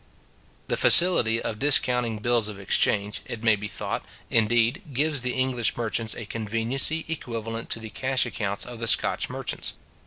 [0.67, 5.77] The facility of discounting bills of exchange, it may be thought, indeed, gives the English
[5.77, 9.73] merchants a conveniency equivalent to the cash accounts of the Scotch merchants.